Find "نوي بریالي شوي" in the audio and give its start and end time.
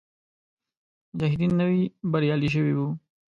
1.61-2.73